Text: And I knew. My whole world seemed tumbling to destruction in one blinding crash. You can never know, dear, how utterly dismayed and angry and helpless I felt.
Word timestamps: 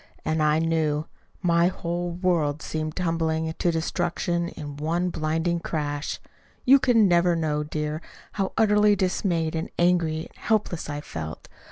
And 0.25 0.41
I 0.41 0.57
knew. 0.57 1.05
My 1.43 1.67
whole 1.67 2.09
world 2.09 2.63
seemed 2.63 2.95
tumbling 2.95 3.53
to 3.53 3.71
destruction 3.71 4.47
in 4.49 4.77
one 4.77 5.11
blinding 5.11 5.59
crash. 5.59 6.19
You 6.65 6.79
can 6.79 7.07
never 7.07 7.35
know, 7.35 7.61
dear, 7.63 8.01
how 8.31 8.51
utterly 8.57 8.95
dismayed 8.95 9.53
and 9.53 9.69
angry 9.77 10.21
and 10.27 10.35
helpless 10.37 10.89
I 10.89 11.01
felt. 11.01 11.47